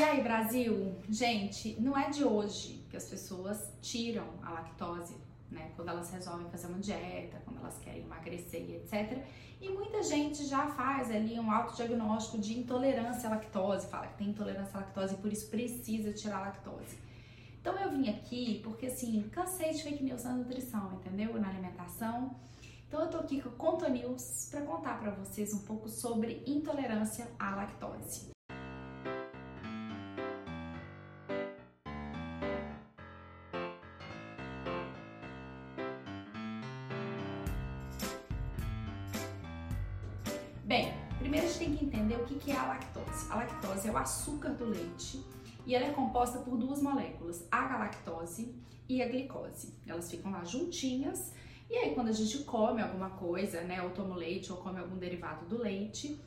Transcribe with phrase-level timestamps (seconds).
[0.00, 0.96] E aí, Brasil?
[1.10, 5.14] Gente, não é de hoje que as pessoas tiram a lactose,
[5.50, 5.72] né?
[5.76, 9.22] Quando elas resolvem fazer uma dieta, quando elas querem emagrecer etc.
[9.60, 14.30] E muita gente já faz ali um autodiagnóstico de intolerância à lactose, fala que tem
[14.30, 16.96] intolerância à lactose e por isso precisa tirar a lactose.
[17.60, 21.38] Então eu vim aqui porque assim, cansei de fake news na nutrição, entendeu?
[21.38, 22.34] Na alimentação.
[22.88, 26.42] Então eu tô aqui com a Conta News para contar para vocês um pouco sobre
[26.46, 28.39] intolerância à lactose.
[40.70, 43.26] Bem, primeiro a gente tem que entender o que é a lactose.
[43.28, 45.20] A lactose é o açúcar do leite
[45.66, 48.54] e ela é composta por duas moléculas, a galactose
[48.88, 49.74] e a glicose.
[49.84, 51.34] Elas ficam lá juntinhas
[51.68, 54.96] e aí quando a gente come alguma coisa, né, ou toma leite ou come algum
[54.96, 56.20] derivado do leite,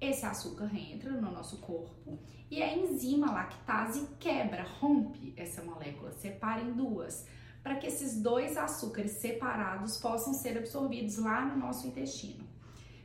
[0.00, 6.62] esse açúcar entra no nosso corpo e a enzima lactase quebra, rompe essa molécula, separa
[6.62, 7.26] em duas,
[7.64, 12.47] para que esses dois açúcares separados possam ser absorvidos lá no nosso intestino.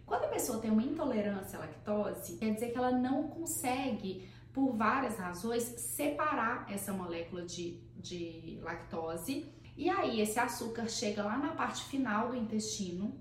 [0.06, 4.76] Quando a pessoa tem uma intolerância à lactose, quer dizer que ela não consegue, por
[4.76, 9.46] várias razões, separar essa molécula de, de lactose.
[9.76, 13.18] E aí esse açúcar chega lá na parte final do intestino,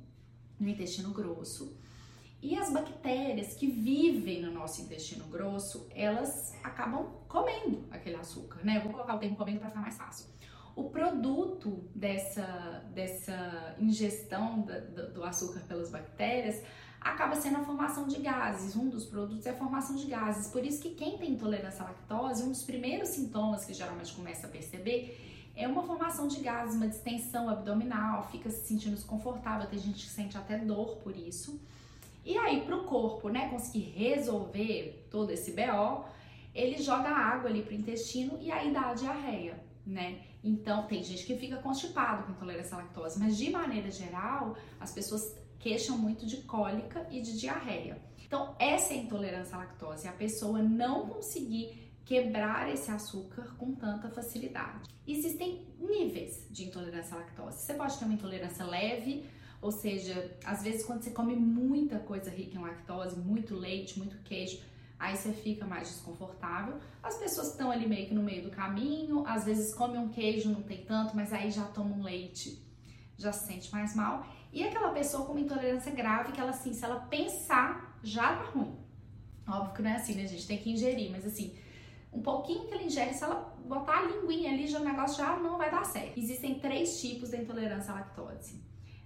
[0.58, 1.76] no intestino grosso.
[2.42, 8.78] E as bactérias que vivem no nosso intestino grosso, elas acabam comendo aquele açúcar, né?
[8.78, 10.26] Eu vou colocar o termo comendo para ficar mais fácil
[10.74, 14.66] o produto dessa, dessa ingestão
[15.12, 16.62] do, açúcar pelas bactérias
[17.00, 18.74] acaba sendo a formação de gases.
[18.76, 20.50] Um dos produtos é a formação de gases.
[20.50, 24.46] Por isso que quem tem intolerância à lactose, um dos primeiros sintomas que geralmente começa
[24.46, 25.18] a perceber
[25.54, 30.10] é uma formação de gases, uma distensão abdominal, fica se sentindo desconfortável, tem gente que
[30.10, 31.60] sente até dor por isso.
[32.24, 36.04] E aí, para o corpo, né, conseguir resolver todo esse BO,
[36.54, 40.22] ele joga água ali para o intestino e aí dá a diarreia né?
[40.42, 44.92] Então, tem gente que fica constipado com intolerância à lactose, mas de maneira geral, as
[44.92, 48.00] pessoas queixam muito de cólica e de diarreia.
[48.24, 53.54] Então, essa é a intolerância à lactose, é a pessoa não conseguir quebrar esse açúcar
[53.56, 54.90] com tanta facilidade.
[55.06, 57.58] Existem níveis de intolerância à lactose.
[57.58, 59.26] Você pode ter uma intolerância leve,
[59.60, 64.16] ou seja, às vezes quando você come muita coisa rica em lactose, muito leite, muito
[64.24, 64.60] queijo,
[65.02, 66.78] aí você fica mais desconfortável.
[67.02, 70.48] As pessoas estão ali meio que no meio do caminho, às vezes come um queijo,
[70.48, 72.64] não tem tanto, mas aí já toma um leite,
[73.18, 74.24] já se sente mais mal.
[74.52, 78.44] E aquela pessoa com uma intolerância grave, que ela assim, se ela pensar, já tá
[78.50, 78.76] ruim.
[79.48, 80.46] Óbvio que não é assim, né, gente?
[80.46, 81.58] Tem que ingerir, mas assim,
[82.12, 85.36] um pouquinho que ela ingere, se ela botar a linguinha ali, já o negócio já
[85.36, 86.16] não vai dar certo.
[86.16, 88.62] Existem três tipos de intolerância à lactose.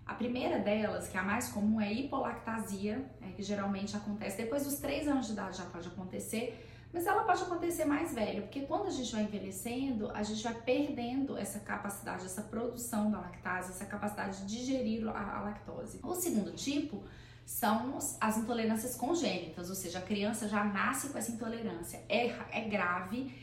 [0.07, 4.65] A primeira delas, que é a mais comum, é hipolactasia, é, que geralmente acontece depois
[4.65, 8.61] dos 3 anos de idade já pode acontecer, mas ela pode acontecer mais velho, porque
[8.61, 13.73] quando a gente vai envelhecendo, a gente vai perdendo essa capacidade, essa produção da lactase,
[13.73, 15.99] essa capacidade de digerir a, a lactose.
[16.03, 17.03] O segundo tipo
[17.45, 22.69] são as intolerâncias congênitas, ou seja, a criança já nasce com essa intolerância, é, é
[22.69, 23.35] grave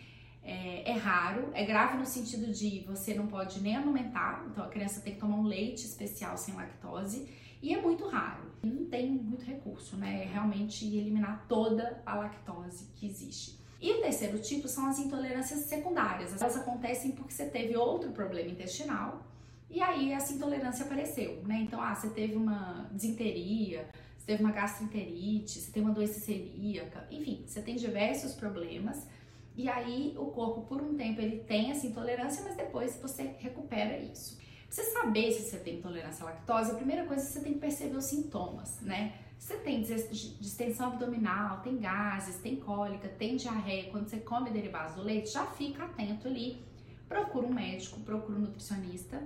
[0.44, 4.68] é, é, raro, é grave no sentido de você não pode nem amamentar, então a
[4.68, 7.28] criança tem que tomar um leite especial sem lactose,
[7.62, 8.52] e é muito raro.
[8.62, 10.24] Não tem muito recurso, né?
[10.24, 13.58] É realmente eliminar toda a lactose que existe.
[13.82, 16.40] E o terceiro tipo são as intolerâncias secundárias.
[16.42, 19.26] Elas acontecem porque você teve outro problema intestinal
[19.70, 21.62] e aí essa intolerância apareceu, né?
[21.62, 27.08] Então, ah, você teve uma desinteria, você teve uma gastroenterite, você tem uma doença celíaca,
[27.10, 29.08] enfim, você tem diversos problemas
[29.56, 33.98] e aí o corpo por um tempo ele tem essa intolerância, mas depois você recupera
[33.98, 34.38] isso.
[34.38, 37.54] Pra você saber se você tem intolerância à lactose, a primeira coisa é você tem
[37.54, 39.14] que perceber os sintomas, né?
[39.38, 45.04] Você tem distensão abdominal, tem gases, tem cólica, tem diarreia, quando você come derivados do
[45.04, 46.64] leite, já fica atento ali.
[47.08, 49.22] Procura um médico, procura um nutricionista,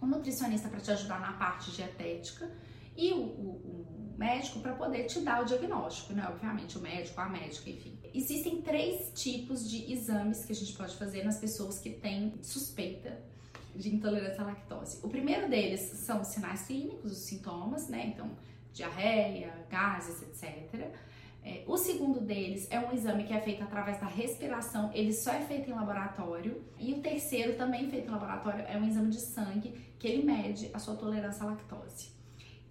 [0.00, 2.50] um nutricionista para te ajudar na parte dietética
[2.96, 3.91] e o, o
[4.22, 6.24] médico para poder te dar o diagnóstico, né?
[6.28, 7.98] Obviamente, o médico, a médica, enfim.
[8.14, 13.18] Existem três tipos de exames que a gente pode fazer nas pessoas que têm suspeita
[13.74, 15.00] de intolerância à lactose.
[15.02, 18.12] O primeiro deles são os sinais clínicos, os sintomas, né?
[18.14, 18.30] Então,
[18.72, 20.90] diarreia, gases, etc.
[21.44, 25.32] É, o segundo deles é um exame que é feito através da respiração, ele só
[25.32, 26.62] é feito em laboratório.
[26.78, 30.70] E o terceiro, também feito em laboratório, é um exame de sangue que ele mede
[30.72, 32.21] a sua tolerância à lactose.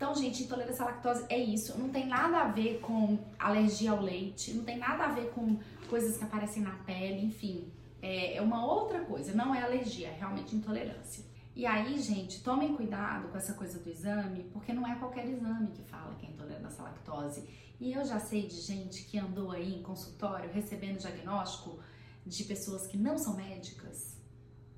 [0.02, 1.78] Então, gente, intolerância à lactose é isso.
[1.78, 5.60] Não tem nada a ver com alergia ao leite, não tem nada a ver com
[5.88, 7.72] coisas que aparecem na pele, enfim.
[8.02, 11.24] É, é uma outra coisa, não é alergia, é realmente intolerância.
[11.56, 15.68] E aí, gente, tomem cuidado com essa coisa do exame, porque não é qualquer exame
[15.68, 17.48] que fala que é intolerância à lactose.
[17.80, 21.78] E eu já sei de gente que andou aí em consultório recebendo diagnóstico
[22.26, 24.20] de pessoas que não são médicas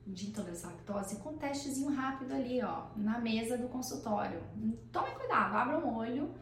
[0.05, 4.43] de intolerância à lactose com um testezinho rápido ali, ó, na mesa do consultório.
[4.91, 6.33] Tome cuidado, abra um olho,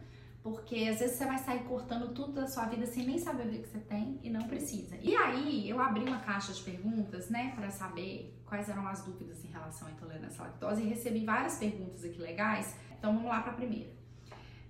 [0.42, 3.62] porque às vezes você vai sair cortando tudo da sua vida sem nem saber o
[3.62, 4.96] que você tem e não precisa.
[4.96, 9.44] E aí eu abri uma caixa de perguntas, né, para saber quais eram as dúvidas
[9.44, 12.76] em relação à intolerância à lactose e recebi várias perguntas aqui legais.
[12.98, 13.92] Então vamos lá para a primeira.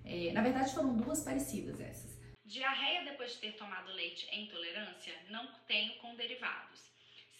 [0.05, 2.13] É, na verdade foram duas parecidas essas.
[2.45, 5.13] Diarreia depois de ter tomado leite é intolerância?
[5.29, 6.92] Não tenho com derivados.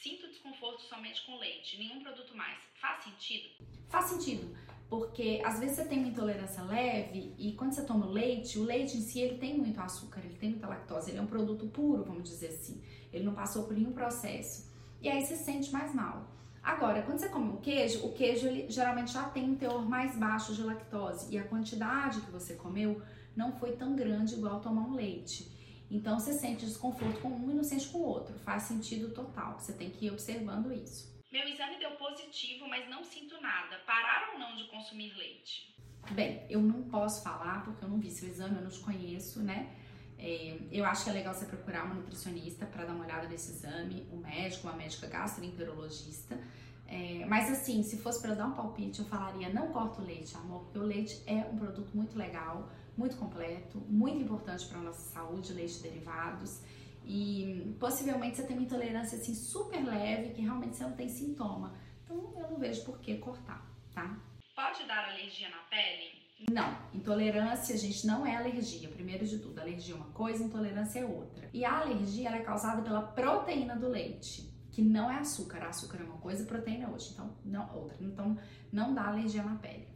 [0.04, 2.60] Sinto desconforto somente com leite, nenhum produto mais.
[2.76, 3.48] Faz sentido?
[3.88, 4.54] Faz sentido,
[4.90, 8.66] porque às vezes você tem uma intolerância leve e quando você toma o leite, o
[8.66, 11.68] leite em si ele tem muito açúcar, ele tem muita lactose, ele é um produto
[11.68, 12.84] puro, vamos dizer assim.
[13.14, 14.70] Ele não passou por nenhum processo.
[15.02, 16.30] E aí você se sente mais mal.
[16.62, 20.18] Agora, quando você come um queijo, o queijo ele geralmente já tem um teor mais
[20.18, 23.02] baixo de lactose e a quantidade que você comeu
[23.38, 25.50] não foi tão grande igual tomar um leite.
[25.94, 28.34] Então você sente desconforto com um e não sente com o outro.
[28.40, 29.60] Faz sentido total.
[29.60, 31.13] Você tem que ir observando isso.
[31.31, 33.78] Meu exame deu positivo, mas não sinto nada.
[33.86, 35.72] Parar ou não de consumir leite?
[36.12, 39.44] Bem, eu não posso falar porque eu não vi seu exame, eu não te conheço,
[39.44, 39.72] né?
[40.18, 43.51] É, eu acho que é legal você procurar uma nutricionista para dar uma olhada nesse
[43.51, 46.40] exame, um médico, uma médica gastroenterologista.
[46.88, 50.06] É, mas assim, se fosse para eu dar um palpite, eu falaria não corta o
[50.06, 54.80] leite, amor, porque o leite é um produto muito legal muito completo, muito importante para
[54.80, 56.62] nossa saúde, leite derivados.
[57.06, 61.75] E possivelmente você tem uma intolerância assim super leve, que realmente você não tem sintoma.
[62.03, 64.18] Então eu não vejo por que cortar, tá?
[64.56, 66.24] Pode dar alergia na pele?
[66.51, 68.89] Não, intolerância, gente, não é alergia.
[68.89, 71.50] Primeiro de tudo, alergia é uma coisa, intolerância é outra.
[71.53, 75.64] E a alergia é causada pela proteína do leite, que não é açúcar.
[75.68, 77.08] Açúcar é uma coisa, proteína é outra.
[77.12, 77.98] Então, não outra.
[78.02, 78.38] Então,
[78.72, 79.88] não dá alergia na pele.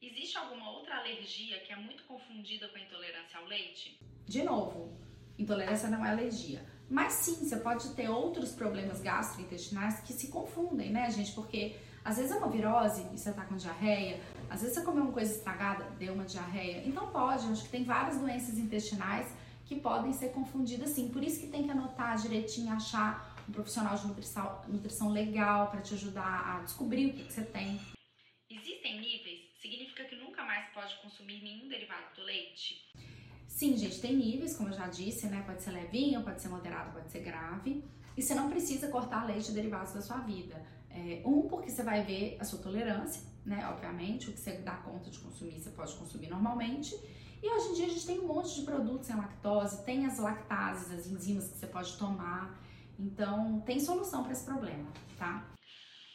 [0.00, 4.00] Existe alguma outra alergia que é muito confundida com a intolerância ao leite?
[4.24, 4.96] De novo,
[5.36, 6.64] intolerância não é alergia.
[6.88, 11.32] Mas sim, você pode ter outros problemas gastrointestinais que se confundem, né, gente?
[11.32, 15.02] Porque às vezes é uma virose e você tá com diarreia, às vezes você comeu
[15.02, 16.86] uma coisa estragada, deu uma diarreia.
[16.86, 21.08] Então pode, acho que tem várias doenças intestinais que podem ser confundidas sim.
[21.08, 25.80] Por isso que tem que anotar direitinho, achar um profissional de nutrição, nutrição legal para
[25.80, 27.80] te ajudar a descobrir o que, que você tem.
[28.50, 32.86] Existem níveis significa que nunca mais pode consumir nenhum derivado do leite?
[33.48, 35.42] Sim, gente, tem níveis, como eu já disse, né?
[35.46, 37.84] Pode ser levinho, pode ser moderado, pode ser grave.
[38.16, 40.64] E você não precisa cortar leite e derivados da sua vida.
[40.90, 43.66] É, um, porque você vai ver a sua tolerância, né?
[43.68, 46.94] Obviamente, o que você dá conta de consumir, você pode consumir normalmente.
[47.42, 50.18] E hoje em dia a gente tem um monte de produtos sem lactose, tem as
[50.18, 52.62] lactases, as enzimas que você pode tomar.
[52.98, 55.48] Então, tem solução para esse problema, tá?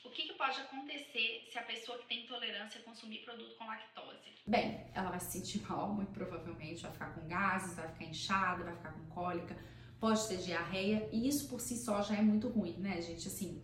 [0.03, 4.31] O que, que, pode acontecer se a pessoa que tem intolerância consumir produto com lactose?
[4.45, 8.63] Bem, ela vai se sentir mal, muito provavelmente, vai ficar com gases, vai ficar inchada,
[8.63, 9.55] vai ficar com cólica,
[9.99, 13.27] pode ter diarreia, e isso por si só já é muito ruim, né, gente?
[13.27, 13.63] Assim,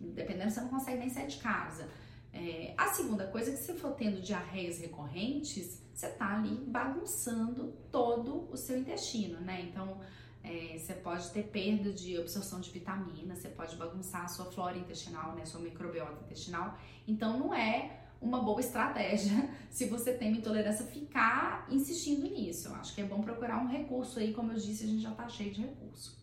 [0.00, 1.90] dependendo, você não consegue nem sair de casa.
[2.32, 7.72] É, a segunda coisa é que se for tendo diarreias recorrentes, você tá ali bagunçando
[7.92, 9.62] todo o seu intestino, né?
[9.62, 10.00] Então,
[10.44, 14.76] é, você pode ter perda de absorção de vitamina, você pode bagunçar a sua flora
[14.76, 16.78] intestinal, né, sua microbiota intestinal.
[17.08, 19.32] Então não é uma boa estratégia
[19.70, 22.68] se você tem uma intolerância ficar insistindo nisso.
[22.68, 25.12] Eu acho que é bom procurar um recurso aí, como eu disse, a gente já
[25.12, 26.22] tá cheio de recurso.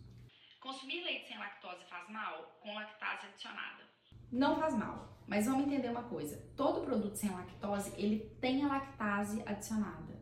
[0.59, 3.83] Consumir leite sem lactose faz mal com lactase adicionada?
[4.31, 6.37] Não faz mal, mas vamos entender uma coisa.
[6.55, 10.20] Todo produto sem lactose, ele tem a lactase adicionada.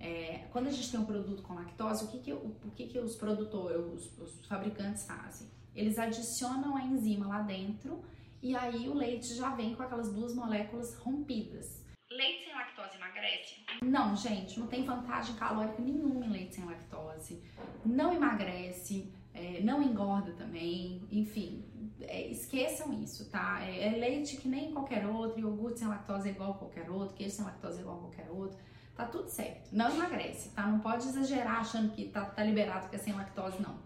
[0.00, 2.86] É, quando a gente tem um produto com lactose, o que, que, o, o que,
[2.86, 5.48] que os produtores, os, os fabricantes fazem?
[5.74, 8.02] Eles adicionam a enzima lá dentro
[8.40, 11.84] e aí o leite já vem com aquelas duas moléculas rompidas.
[12.10, 13.56] Leite sem lactose emagrece?
[13.82, 17.42] Não, gente, não tem vantagem calórica nenhuma em leite sem lactose.
[17.84, 21.64] Não emagrece, é, não engorda também, enfim,
[22.00, 23.60] é, esqueçam isso, tá?
[23.62, 27.14] É, é, leite que nem qualquer outro, iogurte sem lactose é igual a qualquer outro,
[27.16, 28.58] queijo sem lactose é igual a qualquer outro
[28.98, 29.72] tá tudo certo.
[29.72, 30.66] Não emagrece, tá?
[30.66, 33.78] Não pode exagerar achando que tá, tá liberado que é sem lactose, não.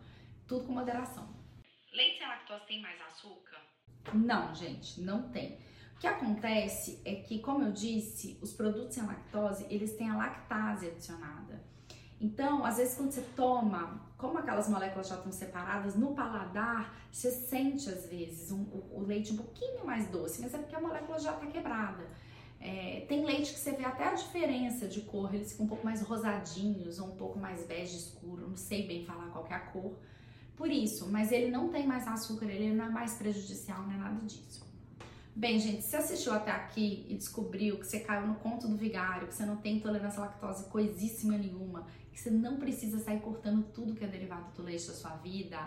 [0.48, 1.28] Tudo com moderação.
[1.92, 3.58] Leite sem lactose tem mais açúcar?
[4.14, 5.58] Não, gente, não tem.
[5.94, 10.16] O que acontece é que, como eu disse, os produtos sem lactose, eles têm a
[10.16, 11.62] lactase adicionada.
[12.18, 17.30] Então, às vezes, quando você toma, como aquelas moléculas já estão separadas, no paladar, você
[17.30, 20.80] sente, às vezes, um, o, o leite um pouquinho mais doce, mas é porque a
[20.80, 22.08] molécula já está quebrada.
[22.64, 25.84] É, tem leite que você vê até a diferença de cor, eles ficam um pouco
[25.84, 29.58] mais rosadinhos ou um pouco mais bege escuro, não sei bem falar qual é a
[29.58, 29.96] cor.
[30.56, 33.96] Por isso, mas ele não tem mais açúcar, ele não é mais prejudicial, não é
[33.96, 34.64] nada disso.
[35.34, 39.26] Bem, gente, se assistiu até aqui e descobriu que você caiu no conto do vigário,
[39.26, 43.64] que você não tem intolerância à lactose coisíssima nenhuma, que você não precisa sair cortando
[43.72, 45.58] tudo que é derivado do leite da sua vida,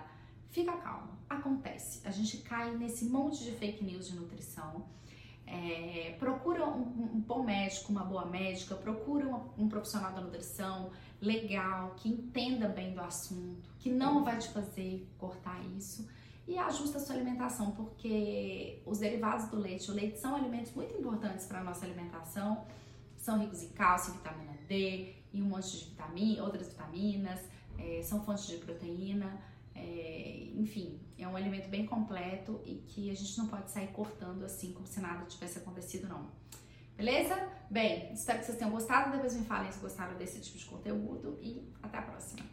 [0.50, 1.20] fica calma.
[1.28, 2.00] Acontece.
[2.06, 4.86] A gente cai nesse monte de fake news de nutrição.
[5.48, 10.90] É, procura um, um, bom médico, uma boa médica, procura um, um profissional da nutrição
[11.22, 16.08] legal, que entenda bem do assunto, que não vai te fazer cortar isso
[16.48, 20.96] e ajusta a sua alimentação, porque os derivados do leite, o leite são alimentos muito
[20.96, 22.66] importantes para a nossa alimentação,
[23.18, 27.40] são ricos em cálcio, vitamina D e um monte de vitamina, outras vitaminas,
[27.78, 29.42] é, são fontes de proteína,
[29.75, 34.44] é, enfim, é um alimento bem completo e que a gente não pode sair cortando
[34.44, 36.32] assim como se nada tivesse acontecido não.
[36.96, 37.36] Beleza?
[37.70, 39.12] Bem, espero que vocês tenham gostado.
[39.12, 42.46] Depois me falem se gostaram desse tipo de conteúdo e até a próxima.